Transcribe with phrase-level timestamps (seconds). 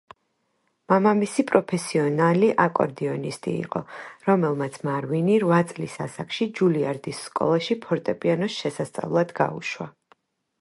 [0.91, 3.81] მამამისი პროფესიონალი აკორდეონისტი იყო,
[4.29, 9.89] რომლემაც მარვინი, რვა წლის ასაკში, ჯულიარდის სკოლაში ფორტეპიანოს შესასწავლად გაუშვა.